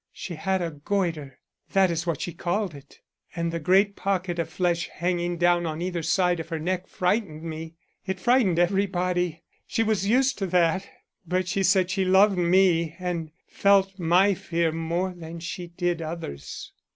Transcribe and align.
"She 0.11 0.33
had 0.33 0.63
a 0.63 0.71
goitre; 0.71 1.33
that 1.73 1.91
is 1.91 2.07
what 2.07 2.21
she 2.21 2.33
called 2.33 2.73
it, 2.73 3.01
and 3.35 3.51
the 3.51 3.59
great 3.59 3.95
pocket 3.95 4.39
of 4.39 4.49
flesh 4.49 4.87
hanging 4.87 5.37
down 5.37 5.67
on 5.67 5.79
either 5.79 6.01
side 6.01 6.39
of 6.39 6.49
her 6.49 6.57
neck 6.57 6.87
frightened 6.87 7.43
me. 7.43 7.75
It 8.07 8.19
frightened 8.19 8.57
everybody; 8.57 9.43
she 9.67 9.83
was 9.83 10.07
used 10.07 10.39
to 10.39 10.47
that, 10.47 10.89
but 11.27 11.47
she 11.47 11.61
said 11.61 11.91
she 11.91 12.03
loved 12.03 12.35
me 12.39 12.95
and 12.97 13.29
felt 13.45 13.99
my 13.99 14.33
fear 14.33 14.71
more 14.71 15.13
than 15.13 15.39
she 15.39 15.67
did 15.67 16.01
others. 16.01 16.71